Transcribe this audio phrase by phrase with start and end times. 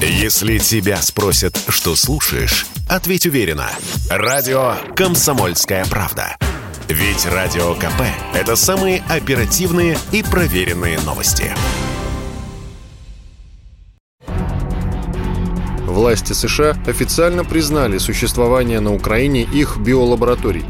[0.00, 3.70] Если тебя спросят, что слушаешь, ответь уверенно.
[4.10, 6.36] Радио «Комсомольская правда».
[6.86, 8.02] Ведь Радио КП–
[8.34, 11.50] это самые оперативные и проверенные новости.
[15.86, 20.66] Власти США официально признали существование на Украине их биолабораторий.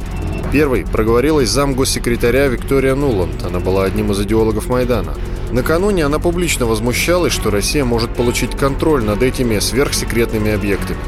[0.57, 3.45] Первой проговорилась зам госсекретаря Виктория Нуланд.
[3.45, 5.12] Она была одним из идеологов Майдана.
[5.52, 10.98] Накануне она публично возмущалась, что Россия может получить контроль над этими сверхсекретными объектами.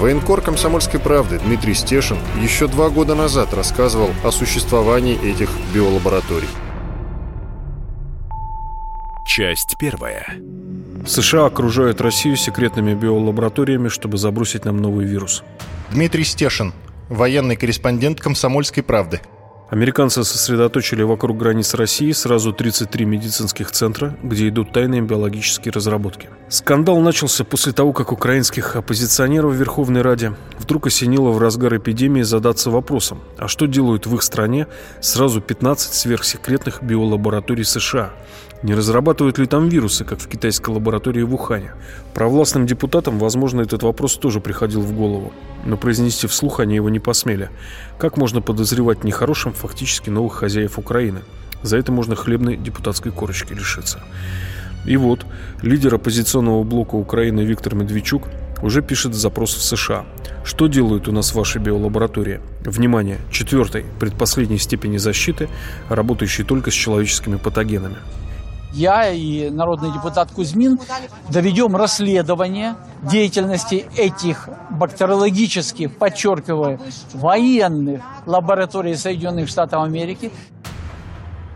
[0.00, 6.48] Военкор «Комсомольской правды» Дмитрий Стешин еще два года назад рассказывал о существовании этих биолабораторий.
[9.28, 10.40] Часть первая.
[11.06, 15.44] США окружают Россию секретными биолабораториями, чтобы забросить нам новый вирус.
[15.92, 16.72] Дмитрий Стешин,
[17.08, 19.20] военный корреспондент «Комсомольской правды».
[19.68, 26.28] Американцы сосредоточили вокруг границ России сразу 33 медицинских центра, где идут тайные биологические разработки.
[26.48, 32.22] Скандал начался после того, как украинских оппозиционеров в Верховной Раде вдруг осенило в разгар эпидемии
[32.22, 34.68] задаться вопросом, а что делают в их стране
[35.00, 38.12] сразу 15 сверхсекретных биолабораторий США–
[38.62, 41.72] не разрабатывают ли там вирусы, как в китайской лаборатории в Ухане?
[42.14, 45.32] Провластным депутатам, возможно, этот вопрос тоже приходил в голову,
[45.66, 47.50] но произнести вслух они его не посмели.
[47.98, 51.22] Как можно подозревать нехорошим фактически новых хозяев Украины?
[51.62, 54.00] За это можно хлебной депутатской корочки лишиться.
[54.86, 55.26] И вот,
[55.62, 58.28] лидер оппозиционного блока Украины Виктор Медведчук
[58.62, 60.06] уже пишет запрос в США.
[60.44, 62.40] Что делают у нас ваши биолаборатории?
[62.64, 65.48] Внимание, четвертой, предпоследней степени защиты,
[65.88, 67.96] работающей только с человеческими патогенами
[68.72, 70.78] я и народный депутат Кузьмин
[71.28, 76.80] доведем расследование деятельности этих бактериологических, подчеркиваю,
[77.14, 80.30] военных лабораторий Соединенных Штатов Америки.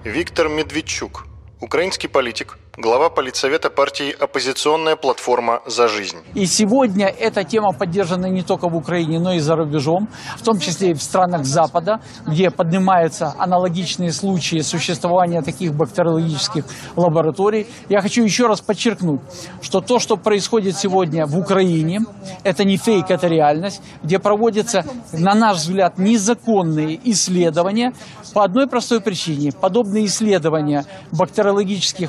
[0.05, 1.27] Виктор Медведчук,
[1.61, 6.17] украинский политик, глава политсовета партии «Оппозиционная платформа за жизнь».
[6.35, 10.59] И сегодня эта тема поддержана не только в Украине, но и за рубежом, в том
[10.59, 16.65] числе и в странах Запада, где поднимаются аналогичные случаи существования таких бактериологических
[16.97, 17.67] лабораторий.
[17.91, 19.21] Я хочу еще раз подчеркнуть,
[19.61, 22.01] что то, что происходит сегодня в Украине,
[22.43, 27.93] это не фейк, это реальность, где проводятся, на наш взгляд, незаконные исследования
[28.33, 29.53] по одной простой причине.
[29.53, 31.50] Подобные исследования бактериологических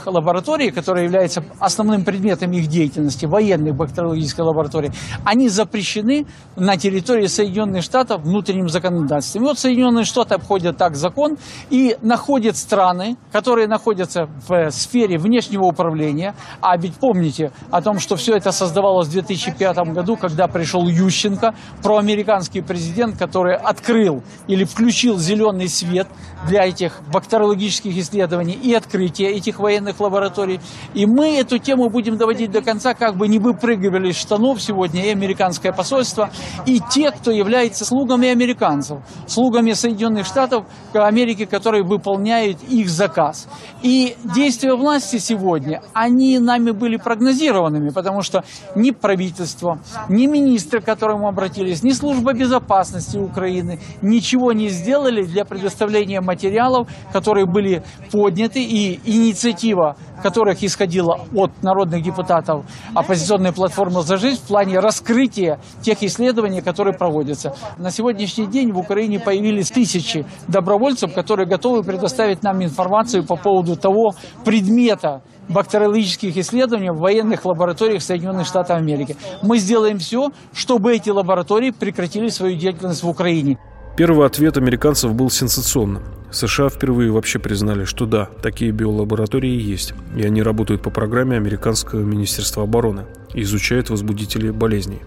[0.06, 4.92] лабораторий лаборатории, которые являются основным предметом их деятельности, военных бактериологических лабораторий,
[5.26, 6.26] они запрещены
[6.56, 9.44] на территории Соединенных Штатов внутренним законодательством.
[9.44, 11.38] И вот Соединенные Штаты обходят так закон
[11.70, 16.34] и находят страны, которые находятся в сфере внешнего управления.
[16.62, 21.54] А ведь помните о том, что все это создавалось в 2005 году, когда пришел Ющенко,
[21.84, 26.08] проамериканский президент, который открыл или включил зеленый свет
[26.48, 30.60] для этих бактериологических исследований и открытия этих военных лабораторий.
[30.94, 35.06] И мы эту тему будем доводить до конца, как бы не выпрыгивали из штанов сегодня
[35.06, 36.30] и американское посольство,
[36.66, 43.48] и те, кто является слугами американцев, слугами Соединенных Штатов Америки, которые выполняют их заказ.
[43.82, 48.44] И действия власти сегодня, они нами были прогнозированными, потому что
[48.76, 55.46] ни правительство, ни министры, к которым обратились, ни служба безопасности Украины ничего не сделали для
[55.46, 64.18] предоставления материалов, которые были подняты, и инициатива которых исходила от народных депутатов оппозиционной платформы «За
[64.18, 67.56] жизнь» в плане раскрытия тех исследований, которые проводятся.
[67.78, 73.76] На сегодняшний день в Украине появились тысячи добровольцев, которые готовы предоставить нам информацию по поводу
[73.76, 74.14] того
[74.46, 79.18] предмета, бактериологических исследований в военных лабораториях Соединенных Штатов Америки.
[79.42, 83.58] Мы сделаем все, чтобы эти лаборатории прекратили свою деятельность в Украине.
[83.98, 86.04] Первый ответ американцев был сенсационным.
[86.32, 92.00] США впервые вообще признали, что да, такие биолаборатории есть, и они работают по программе Американского
[92.00, 95.02] министерства обороны изучают возбудители болезней.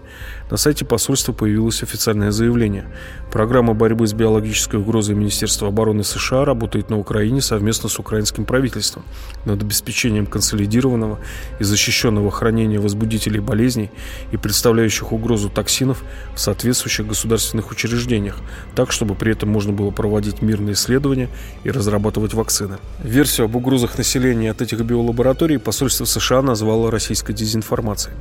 [0.49, 2.85] На сайте посольства появилось официальное заявление.
[3.31, 9.03] Программа борьбы с биологической угрозой Министерства обороны США работает на Украине совместно с украинским правительством
[9.45, 11.19] над обеспечением консолидированного
[11.59, 13.91] и защищенного хранения возбудителей болезней
[14.31, 16.03] и представляющих угрозу токсинов
[16.35, 18.37] в соответствующих государственных учреждениях,
[18.75, 21.29] так, чтобы при этом можно было проводить мирные исследования
[21.63, 22.77] и разрабатывать вакцины.
[23.03, 28.14] Версию об угрозах населения от этих биолабораторий посольство США назвало российской дезинформацией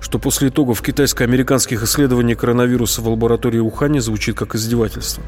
[0.00, 5.22] что после итогов китайско-американских исследований коронавируса в лаборатории Ухане звучит как издевательство.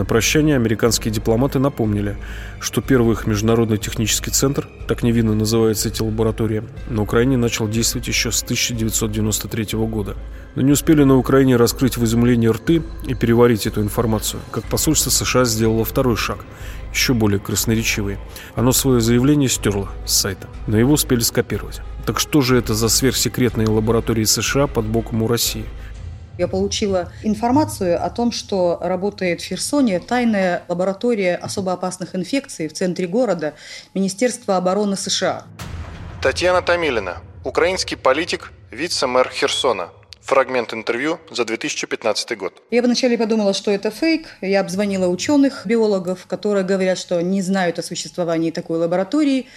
[0.00, 2.16] На прощание американские дипломаты напомнили,
[2.58, 8.08] что первый их международный технический центр, так невинно называется эти лаборатории, на Украине начал действовать
[8.08, 10.16] еще с 1993 года.
[10.54, 15.10] Но не успели на Украине раскрыть в изумлении рты и переварить эту информацию, как посольство
[15.10, 16.46] США сделало второй шаг,
[16.94, 18.16] еще более красноречивый.
[18.54, 21.82] Оно свое заявление стерло с сайта, но его успели скопировать.
[22.06, 25.66] Так что же это за сверхсекретные лаборатории США под боком у России?
[26.40, 32.72] Я получила информацию о том, что работает в Херсоне тайная лаборатория особо опасных инфекций в
[32.72, 33.52] центре города
[33.92, 35.44] Министерства обороны США.
[36.22, 39.90] Татьяна Томилина, украинский политик, вице-мэр Херсона–
[40.30, 42.62] Фрагмент интервью за 2015 год.
[42.70, 44.28] Я вначале подумала, что это фейк.
[44.40, 49.48] Я обзвонила ученых, биологов, которые говорят, что не знают о существовании такой лаборатории.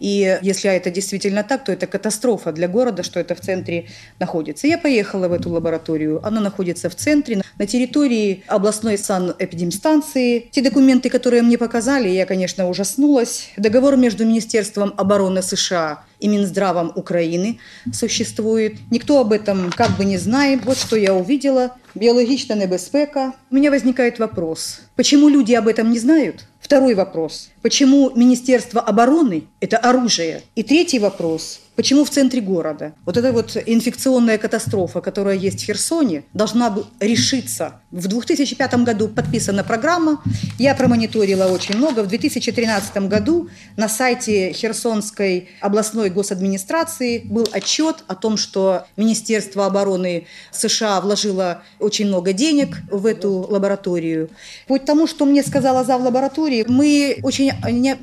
[0.00, 3.86] И если это действительно так, то это катастрофа для города, что это в центре
[4.18, 4.66] находится.
[4.66, 6.20] Я поехала в эту лабораторию.
[6.26, 10.48] Она находится в центре, на территории областной санэпидемстанции.
[10.50, 13.50] Те документы, которые мне показали, я, конечно, ужаснулась.
[13.56, 17.58] Договор между Министерством обороны США и Минздравом Украины
[17.92, 18.76] существует.
[18.90, 20.64] Никто об этом как бы не знает.
[20.64, 21.76] Вот что я увидела.
[21.94, 23.34] Биологична небезпека.
[23.50, 24.80] У меня возникает вопрос.
[24.96, 26.44] Почему люди об этом не знают?
[26.60, 27.50] Второй вопрос.
[27.62, 30.42] Почему Министерство обороны– это оружие?
[30.54, 31.60] И третий вопрос.
[31.76, 32.94] Почему в центре города?
[33.04, 37.80] Вот эта вот инфекционная катастрофа, которая есть в Херсоне, должна решиться.
[37.90, 40.22] В 2005 году подписана программа,
[40.58, 42.02] я промониторила очень много.
[42.02, 50.26] В 2013 году на сайте Херсонской областной госадминистрации был отчет о том, что Министерство обороны
[50.52, 54.30] США вложило очень много денег в эту лабораторию.
[54.66, 57.52] По тому, что мне сказала зав лаборатории, мы очень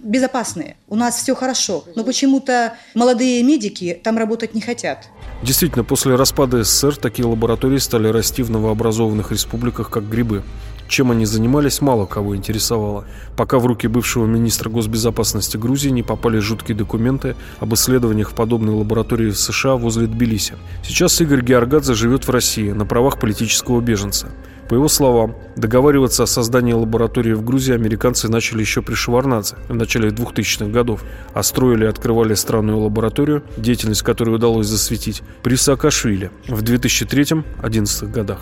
[0.04, 1.86] безопасные, у нас все хорошо.
[1.96, 5.10] Но почему-то молодые медики медики там работать не хотят.
[5.42, 10.44] Действительно, после распада СССР такие лаборатории стали расти в новообразованных республиках как грибы.
[10.90, 13.06] Чем они занимались, мало кого интересовало,
[13.38, 18.76] пока в руки бывшего министра госбезопасности Грузии не попали жуткие документы об исследованиях в подобной
[18.76, 20.56] лаборатории в США возле Тбилиси.
[20.84, 24.30] Сейчас Игорь Георгадзе живет в России на правах политического беженца.
[24.70, 29.76] По его словам, договариваться о создании лаборатории в Грузии американцы начали еще при Шеварнадзе в
[29.76, 36.32] начале 2000-х годов, а строили и открывали странную лабораторию, деятельность которой удалось засветить, при Саакашвили
[36.48, 38.40] в 2003-2011 годах.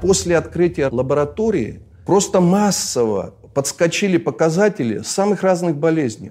[0.00, 6.30] После открытия лаборатории просто массово подскочили показатели самых разных болезней.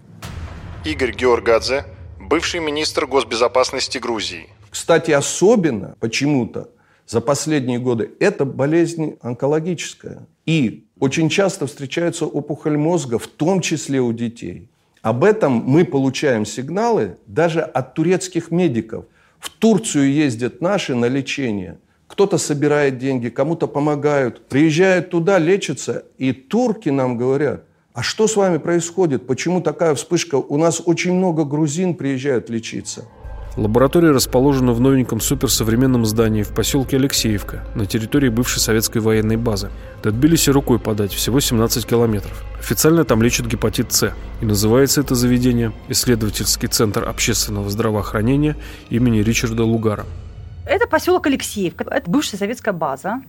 [0.85, 1.85] Игорь Георгадзе,
[2.19, 4.47] бывший министр госбезопасности Грузии.
[4.69, 6.69] Кстати, особенно почему-то
[7.07, 10.27] за последние годы, это болезнь онкологическая.
[10.45, 14.69] И очень часто встречается опухоль мозга, в том числе у детей.
[15.01, 19.05] Об этом мы получаем сигналы даже от турецких медиков.
[19.39, 21.77] В Турцию ездят наши на лечение.
[22.07, 24.47] Кто-то собирает деньги, кому-то помогают.
[24.47, 26.05] Приезжают туда, лечатся.
[26.17, 29.27] И турки нам говорят, а что с вами происходит?
[29.27, 30.35] Почему такая вспышка?
[30.35, 33.05] У нас очень много грузин приезжают лечиться.
[33.57, 39.69] Лаборатория расположена в новеньком суперсовременном здании в поселке Алексеевка на территории бывшей советской военной базы.
[40.03, 42.43] До Тбилиси рукой подать, всего 17 километров.
[42.59, 44.13] Официально там лечат гепатит С.
[44.41, 48.57] И называется это заведение Исследовательский центр общественного здравоохранения
[48.89, 50.05] имени Ричарда Лугара.
[50.65, 51.85] Это поселок Алексеевка.
[51.89, 53.21] Это бывшая советская база.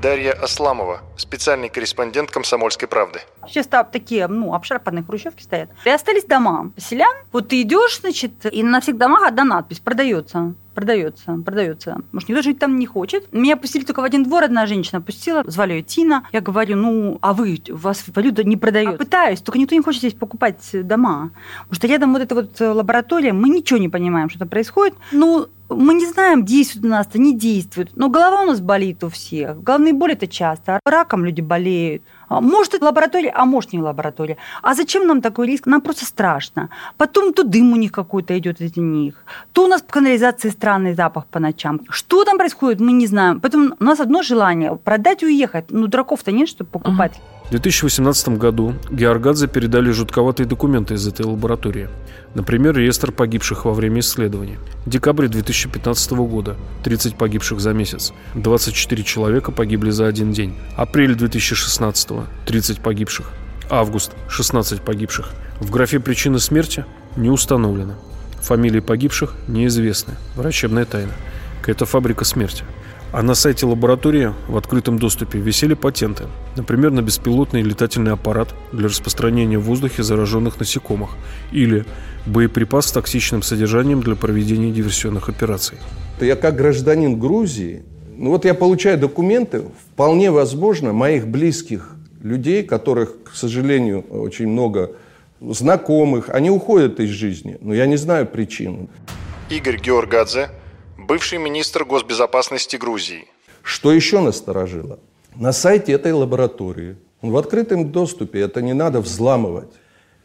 [0.00, 3.20] Дарья Асламова, специальный корреспондент «Комсомольской правды».
[3.48, 5.70] Сейчас там такие, ну, обшарпанные хрущевки стоят.
[5.84, 7.12] И остались дома поселян.
[7.32, 11.96] Вот ты идешь, значит, и на всех домах одна надпись «Продается» продается, продается.
[12.12, 13.32] Может, никто жить там не хочет.
[13.32, 16.22] Меня пустили только в один двор, одна женщина пустила, звали ее Тина.
[16.30, 18.94] Я говорю, ну, а вы, у вас валюта не продает.
[18.94, 21.32] А пытаюсь, только никто не хочет здесь покупать дома.
[21.62, 24.94] Потому что рядом вот эта вот лаборатория, мы ничего не понимаем, что там происходит.
[25.10, 27.90] Ну, мы не знаем, действует у нас-то, не действует.
[27.94, 29.62] Но голова у нас болит у всех.
[29.62, 30.80] Головные боли это часто.
[30.84, 32.02] Раком люди болеют.
[32.28, 34.36] А, может, это лаборатория, а может, не лаборатория.
[34.62, 35.66] А зачем нам такой риск?
[35.66, 36.70] Нам просто страшно.
[36.96, 40.94] Потом то дым у них какой-то идет из них, то у нас по канализации странный
[40.94, 41.80] запах по ночам.
[41.88, 43.40] Что там происходит, мы не знаем.
[43.40, 45.66] Поэтому у нас одно желание– продать и уехать.
[45.70, 47.20] Ну, дураков-то нет, чтобы покупать.
[47.48, 51.88] В 2018 году Георгадзе передали жутковатые документы из этой лаборатории.
[52.34, 54.58] Например, реестр погибших во время исследования.
[54.84, 58.12] Декабрь 2015 года– 30 погибших за месяц.
[58.34, 60.56] 24 человека погибли за один день.
[60.76, 62.10] Апрель 2016–
[62.46, 63.30] 30 погибших.
[63.70, 65.30] Август– 16 погибших.
[65.58, 66.84] В графе причины смерти
[67.16, 67.94] не установлено.
[68.42, 70.16] Фамилии погибших неизвестны.
[70.36, 71.12] Врачебная тайна.
[71.66, 72.64] Это фабрика смерти.
[73.10, 76.24] А на сайте лаборатории в открытом доступе висели патенты,
[76.56, 81.12] например, на беспилотный летательный аппарат для распространения в воздухе зараженных насекомых
[81.50, 81.86] или
[82.26, 85.78] боеприпас с токсичным содержанием для проведения диверсионных операций.
[86.20, 87.82] Я как гражданин Грузии,
[88.14, 89.62] ну вот я получаю документы,
[89.94, 94.90] вполне возможно, моих близких людей, которых, к сожалению, очень много
[95.40, 98.90] знакомых, они уходят из жизни, но я не знаю причин.
[99.48, 100.50] Игорь Георгадзе,
[101.08, 103.26] бывший министр госбезопасности Грузии.
[103.62, 105.00] Что еще насторожило?
[105.34, 109.70] На сайте этой лаборатории, в открытом доступе, это не надо взламывать.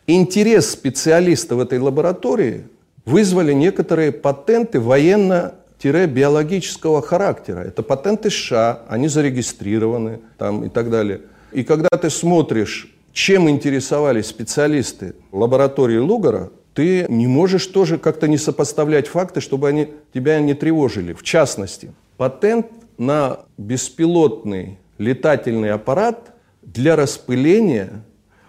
[0.08, 2.66] Интерес специалистов этой лаборатории
[3.06, 7.62] вызвали некоторые патенты военно-биологического характера.
[7.62, 11.22] Это патенты США, они зарегистрированы там и так далее.
[11.54, 18.38] И когда ты смотришь чем интересовались специалисты лаборатории Лугара, ты не можешь тоже как-то не
[18.38, 21.14] сопоставлять факты, чтобы они тебя не тревожили.
[21.14, 28.04] В частности, патент на беспилотный летательный аппарат для распыления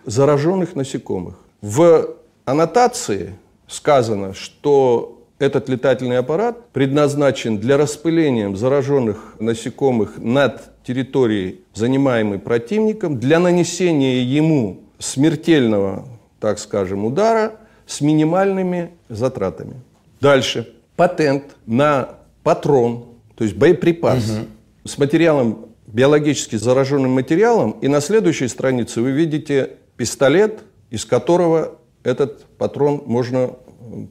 [0.04, 1.38] зараженных насекомых.
[1.60, 3.34] В аннотации
[3.66, 13.38] сказано, что этот летательный аппарат предназначен для распыления зараженных насекомых над территории, занимаемой противником, для
[13.40, 16.06] нанесения ему смертельного,
[16.40, 17.54] так скажем, удара
[17.86, 19.74] с минимальными затратами.
[20.20, 20.72] Дальше.
[20.96, 22.10] Патент на
[22.42, 24.46] патрон, то есть боеприпас угу.
[24.84, 30.60] с материалом, биологически зараженным материалом, и на следующей странице вы видите пистолет,
[30.90, 33.56] из которого этот патрон можно,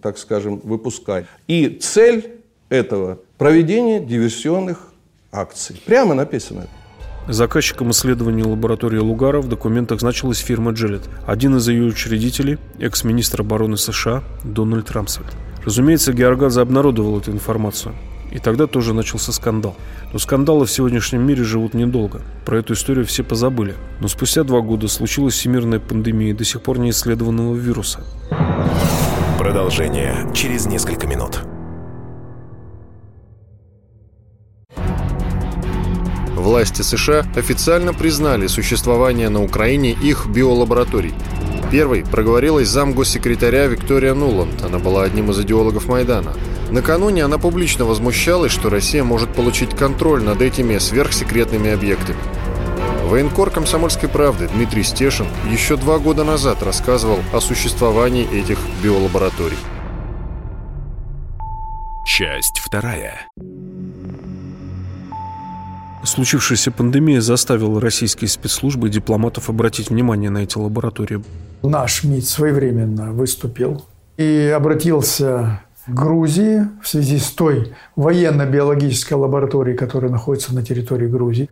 [0.01, 1.25] так скажем, выпускать.
[1.47, 4.93] И цель этого– проведение диверсионных
[5.31, 5.81] акций.
[5.85, 6.67] Прямо написано.
[7.27, 11.03] Заказчиком исследования лаборатории Лугара в документах значилась фирма Джелет.
[11.25, 15.27] Один из ее учредителей– экс-министр обороны США Дональд Рамсфельд.
[15.63, 17.95] Разумеется, Георгадзе обнародовал эту информацию.
[18.31, 19.75] И тогда тоже начался скандал.
[20.11, 22.21] Но скандалы в сегодняшнем мире живут недолго.
[22.45, 23.75] Про эту историю все позабыли.
[24.01, 28.03] Но спустя два года случилась всемирная пандемия до сих пор не исследованного вируса.
[29.37, 31.41] Продолжение через несколько минут.
[36.43, 41.13] Власти США официально признали существование на Украине их биолабораторий.
[41.71, 44.61] Первой проговорилась зам госсекретаря Виктория Нуланд.
[44.61, 46.33] Она была одним из идеологов Майдана.
[46.69, 52.19] Накануне она публично возмущалась, что Россия может получить контроль над этими сверхсекретными объектами.
[53.05, 59.57] Военкор «Комсомольской правды» Дмитрий Стешин еще два года назад рассказывал о существовании этих биолабораторий.
[62.05, 63.29] Часть вторая.
[66.03, 71.23] Случившаяся пандемия заставила российские спецслужбы и дипломатов обратить внимание на эти лаборатории.
[71.61, 73.85] Наш МИД своевременно выступил
[74.17, 81.49] и обратился к Грузии в связи с той военно-биологической лабораторией, которая находится на территории Грузии.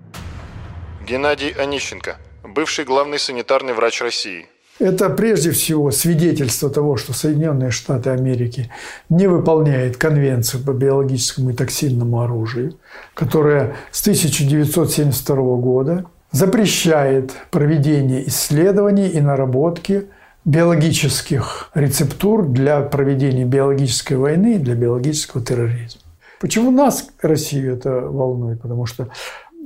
[1.07, 4.47] Геннадий Онищенко, бывший главный санитарный врач России–
[4.81, 8.71] это прежде всего свидетельство того, что Соединенные Штаты Америки
[9.09, 12.75] не выполняют конвенцию по биологическому и токсинному оружию,
[13.13, 20.07] которая с 1972 года запрещает проведение исследований и наработки
[20.45, 26.01] биологических рецептур для проведения биологической войны и для биологического терроризма.
[26.39, 28.61] Почему нас, Россию, это волнует?
[28.61, 29.09] Потому что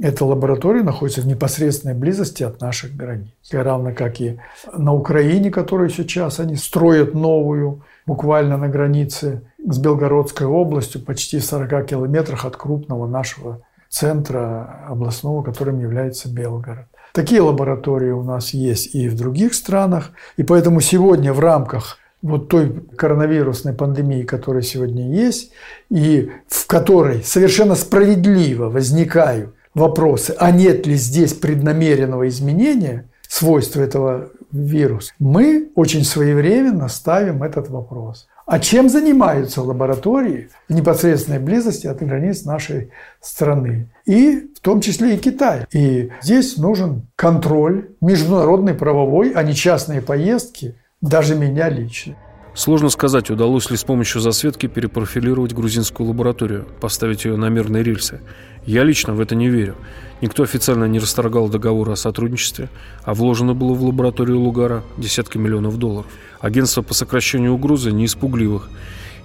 [0.02, 3.30] эта лаборатория находится в непосредственной близости от наших границ.
[3.52, 4.40] Равно как и
[4.74, 11.46] на Украине, которую сейчас они строят новую, буквально на границе с Белгородской областью, почти в
[11.46, 16.88] 40 километрах от крупного нашего центра областного, которым является Белгород.
[17.14, 20.12] Такие лаборатории у нас есть и в других странах.
[20.36, 25.52] И поэтому сегодня в рамках вот той коронавирусной пандемии, которая сегодня есть,
[25.90, 34.32] и в которой совершенно справедливо возникают вопросы, а нет ли здесь преднамеренного изменения свойств этого
[34.52, 38.28] вируса, мы очень своевременно ставим этот вопрос.
[38.46, 43.90] А чем занимаются лаборатории в непосредственной близости от границ нашей страны?
[44.06, 45.66] И в том числе и Китай.
[45.74, 52.16] И здесь нужен контроль международный, правовой, а не частные поездки, даже меня лично.
[52.56, 58.22] Сложно сказать, удалось ли с помощью засветки перепрофилировать грузинскую лабораторию, поставить ее на мирные рельсы.
[58.66, 59.76] Я лично в это не верю.
[60.22, 62.70] Никто официально не расторгал договор о сотрудничестве,
[63.04, 66.08] а вложено было в лабораторию Лугара десятки миллионов долларов.
[66.40, 68.70] Агентство по сокращению угрозы не испугливых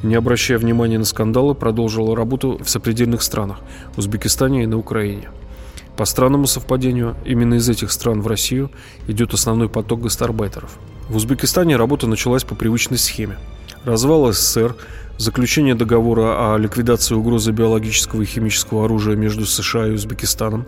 [0.02, 3.60] и, не обращая внимания на скандалы, продолжило работу в сопредельных странах–
[3.96, 5.30] Узбекистане и на Украине.
[5.96, 8.72] По странному совпадению, именно из этих стран в Россию
[9.06, 10.78] идет основной поток гастарбайтеров.
[11.10, 13.36] В Узбекистане работа началась по привычной схеме.
[13.84, 14.76] Развал СССР–
[15.18, 20.66] заключение договора о ликвидации угрозы биологического и химического оружия между США и Узбекистаном,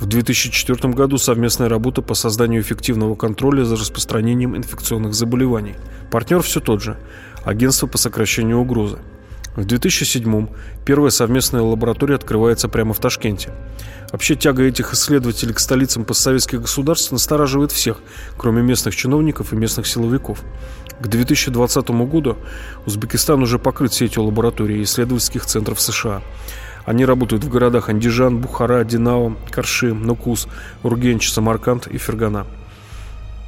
[0.00, 5.76] в 2004 году совместная работа по созданию эффективного контроля за распространением инфекционных заболеваний.
[6.10, 6.98] Партнер все тот же–
[7.44, 8.98] Агентство по сокращению угрозы.
[9.56, 10.50] В 2007-м
[10.84, 13.52] первая совместная лаборатория открывается прямо в Ташкенте.
[14.12, 17.98] Вообще тяга этих исследователей к столицам постсоветских государств настораживает всех,
[18.36, 20.42] кроме местных чиновников и местных силовиков.
[21.00, 22.36] К 2020 году
[22.86, 26.22] Узбекистан уже покрыт сетью лабораторий и исследовательских центров США.
[26.84, 30.48] Они работают в городах Андижан, Бухара, Динао, Карши, Нукус,
[30.82, 32.46] Ургенч, Самарканд и Фергана.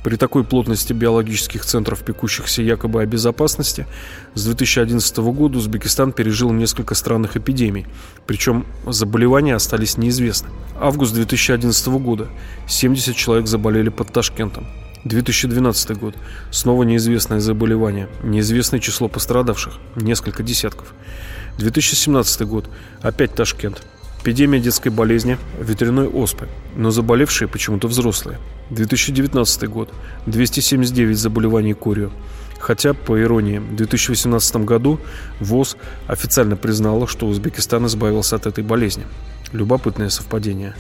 [0.02, 3.87] При такой плотности биологических центров, пекущихся якобы о безопасности,
[4.35, 7.87] с 2011 года Узбекистан пережил несколько странных эпидемий,
[8.26, 10.49] причем заболевания остались неизвестны.
[10.80, 12.28] Август 2011 года
[12.66, 14.66] 70 человек заболели под Ташкентом.
[15.04, 16.14] 2012 год.
[16.50, 18.09] Снова неизвестное заболевание.
[18.23, 19.75] Неизвестное число пострадавших.
[19.97, 20.92] Несколько десятков.
[21.59, 22.69] 2017 год.
[23.00, 23.83] Опять Ташкент.
[24.23, 26.47] Эпидемия детской болезни, ветряной оспы,
[26.77, 28.39] но заболевшие почему-то взрослые.
[28.69, 29.95] 2019 год.
[30.27, 32.12] 279 заболеваний корью.
[32.59, 35.00] Хотя, по иронии, в 2018 году
[35.41, 39.07] ВОЗ официально признала, что Узбекистан избавился от этой болезни.
[39.53, 40.75] Любопытное совпадение.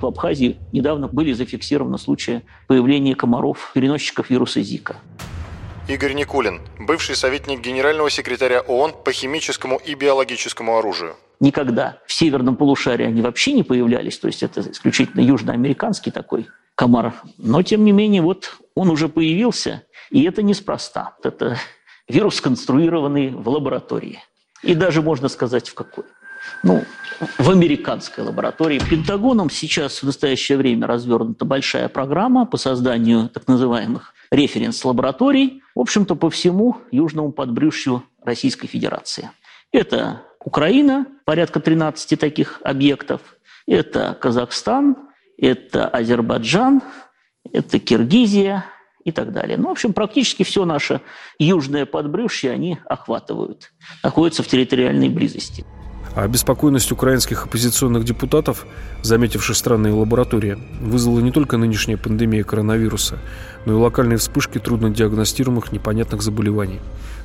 [0.00, 4.96] В Абхазии недавно были зафиксированы случаи появления комаров, переносчиков вируса Зика.
[5.86, 11.14] Игорь Никулин, бывший советник генерального секретаря ООН по химическому и биологическому оружию.
[11.40, 17.14] Никогда в северном полушарии они вообще не появлялись, то есть это исключительно южноамериканский такой комар.
[17.38, 21.16] Но, тем не менее, вот он уже появился, и это неспроста.
[21.22, 21.56] Это
[22.08, 24.20] вирус, сконструированный в лаборатории.
[24.62, 26.04] И даже можно сказать, в какой.
[26.62, 26.82] Ну,
[27.38, 28.80] в американской лаборатории.
[28.80, 36.14] Пентагоном сейчас в настоящее время развернута большая программа по созданию так называемых референс-лабораторий, в общем-то,
[36.14, 39.30] по всему южному подбрюшью Российской Федерации.
[39.72, 43.20] Это Украина, порядка 13 таких объектов,
[43.66, 44.96] это Казахстан,
[45.36, 46.80] это Азербайджан,
[47.52, 48.64] это Киргизия
[49.04, 49.58] и так далее.
[49.58, 51.02] Ну, в общем, практически все наше
[51.38, 55.66] южное подбрюшье они охватывают, находятся в территориальной близости.
[56.14, 58.66] А обеспокоенность украинских оппозиционных депутатов,
[59.02, 63.18] заметивших странные лаборатории, вызвала не только нынешняя пандемия коронавируса,
[63.66, 66.80] но и локальные вспышки труднодиагностируемых непонятных заболеваний.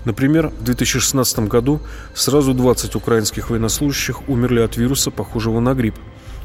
[0.05, 1.79] Например, в 2016 году
[2.13, 5.95] сразу 20 украинских военнослужащих умерли от вируса, похожего на грипп.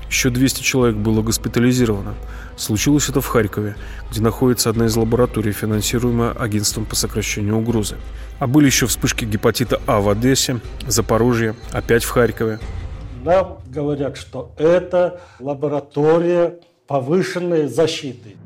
[0.09, 2.15] Еще 200 человек было госпитализировано.
[2.57, 3.77] Случилось это в Харькове,
[4.11, 7.97] где находится одна из лабораторий, финансируемая агентством по сокращению угрозы.
[8.39, 12.59] А были еще вспышки гепатита А в Одессе, Запорожье, опять в Харькове.
[13.23, 18.37] Нам говорят, что это лаборатория повышенной защиты.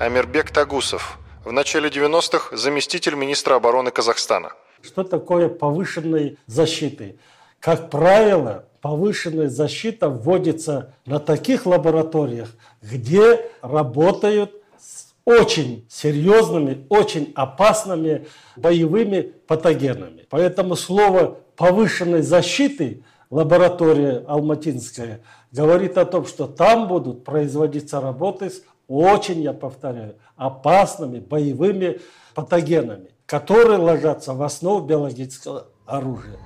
[0.00, 4.50] Амирбек Тагусов, в начале 90-х заместитель министра обороны Казахстана.
[4.82, 7.16] Что такое повышенной защиты?
[7.64, 18.26] Как правило, повышенная защита вводится на таких лабораториях, где работают с очень серьезными, очень опасными
[18.56, 20.26] боевыми патогенами.
[20.28, 28.60] Поэтому слово повышенной защиты лаборатория Алматинская говорит о том, что там будут производиться работы с
[28.88, 32.02] очень, я повторяю, опасными боевыми
[32.34, 36.38] патогенами, которые ложатся в основу биологического оружия.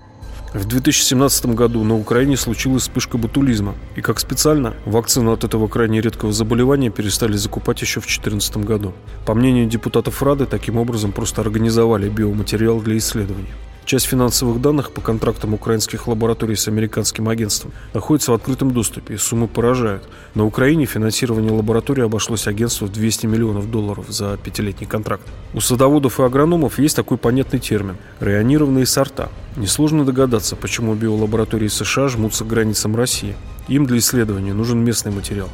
[0.55, 6.01] В 2017 году на Украине случилась вспышка ботулизма, и как специально вакцину от этого крайне
[6.01, 8.95] редкого заболевания перестали закупать еще в 2014 году.
[9.27, 13.53] По мнению депутатов Рады, таким образом просто организовали биоматериал для исследований.
[13.88, 19.16] Часть финансовых данных по контрактам украинских лабораторий с американским агентством находится в открытом доступе, и
[19.16, 20.07] суммы поражают.
[20.35, 25.22] На Украине финансирование лаборатории обошлось агентству в 200 миллионов долларов за пятилетний контракт.
[25.55, 29.31] У садоводов и агрономов есть такой понятный термин– районированные сорта.
[29.57, 33.37] Несложно догадаться, почему биолаборатории США жмутся к границам России.
[33.68, 35.48] Им для исследования нужен местный материал.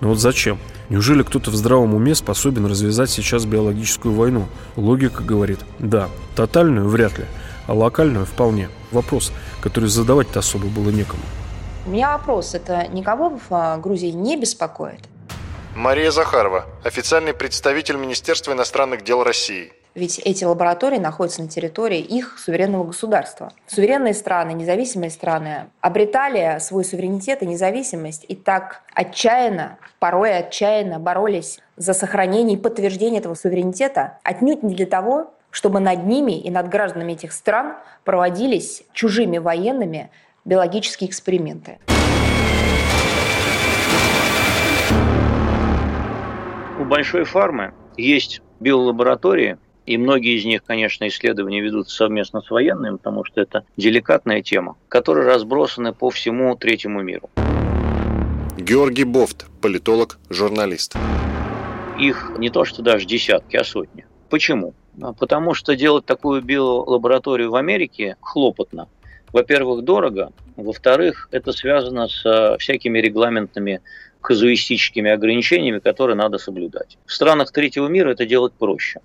[0.00, 0.60] Но вот зачем?
[0.90, 4.46] Неужели кто-то в здравом уме способен развязать сейчас биологическую войну?
[4.76, 6.08] Логика говорит– да.
[6.36, 7.24] Тотальную– вряд ли–
[7.70, 8.68] а локальную вполне.
[8.90, 11.22] Вопрос, который задавать-то особо было некому.
[11.86, 12.54] У меня вопрос.
[12.56, 14.98] Это никого в а, Грузии не беспокоит?
[15.76, 19.72] Мария Захарова, официальный представитель Министерства иностранных дел России.
[19.94, 23.52] Ведь эти лаборатории находятся на территории их суверенного государства.
[23.68, 31.60] Суверенные страны, независимые страны обретали свой суверенитет и независимость и так отчаянно, порой отчаянно боролись
[31.76, 36.68] за сохранение и подтверждение этого суверенитета отнюдь не для того, чтобы над ними и над
[36.68, 40.10] гражданами этих стран проводились чужими военными
[40.44, 41.78] биологические эксперименты.
[46.78, 52.96] У большой фармы есть биолаборатории, и многие из них, конечно, исследования ведутся совместно с военными,
[52.96, 57.28] потому что это деликатная тема, которые разбросаны по всему третьему миру.
[58.56, 60.96] Георгий Бофт, политолог, журналист.
[61.98, 64.06] Их не то что даже десятки, а сотни.
[64.28, 64.74] Почему?
[65.18, 68.88] Потому что делать такую биолабораторию в Америке хлопотно.
[69.32, 70.32] Во-первых, дорого.
[70.56, 73.80] Во-вторых, это связано с всякими регламентными
[74.20, 76.98] казуистическими ограничениями, которые надо соблюдать.
[77.06, 79.00] В странах третьего мира это делать проще.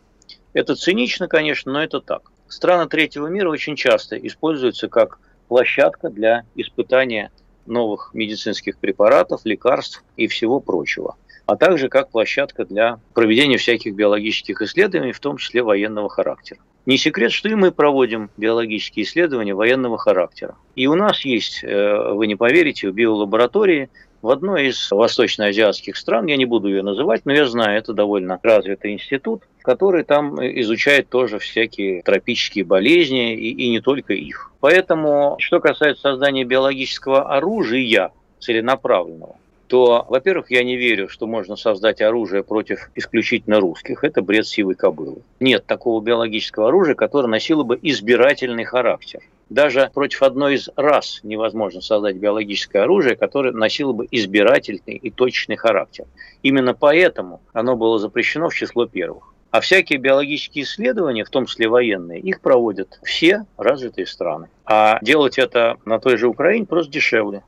[0.53, 2.31] Это цинично, конечно, но это так.
[2.47, 7.31] Страны третьего мира очень часто используются как площадка для испытания
[7.65, 11.15] новых медицинских препаратов, лекарств и всего прочего,
[11.45, 16.59] а также как площадка для проведения всяких биологических исследований, в том числе военного характера.
[16.85, 20.55] Не секрет, что и мы проводим биологические исследования военного характера.
[20.75, 23.89] И у нас есть, э, вы не поверите, в биолаборатории
[24.21, 28.39] в одной из восточноазиатских стран, я не буду ее называть, но я знаю, это довольно
[28.41, 34.51] развитый институт, который там изучает тоже всякие тропические болезни и, и не только их.
[34.61, 39.35] Поэтому, что касается создания биологического оружия целенаправленного,
[39.67, 44.03] то, во-первых, я не верю, что можно создать оружие против исключительно русских.
[44.03, 45.21] Это бред сивой кобылы.
[45.39, 49.21] Нет такого биологического оружия, которое носило бы избирательный характер.
[49.49, 55.55] Даже против одной из рас невозможно создать биологическое оружие, которое носило бы избирательный и точный
[55.55, 56.05] характер.
[56.41, 59.33] Именно поэтому оно было запрещено в число первых.
[59.51, 64.49] А всякие биологические исследования, в том числе военные, их проводят все развитые страны.
[64.65, 67.43] А делать это на той же Украине просто дешевле.